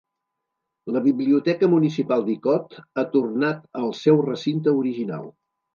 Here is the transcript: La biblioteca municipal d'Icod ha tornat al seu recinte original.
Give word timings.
La 0.95 1.01
biblioteca 1.07 1.69
municipal 1.75 2.25
d'Icod 2.31 2.75
ha 3.03 3.07
tornat 3.15 3.65
al 3.83 3.95
seu 4.03 4.23
recinte 4.33 4.77
original. 4.85 5.35